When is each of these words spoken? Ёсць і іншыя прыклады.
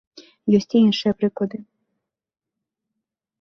Ёсць 0.59 0.71
і 0.79 0.79
іншыя 0.85 1.13
прыклады. 1.19 1.57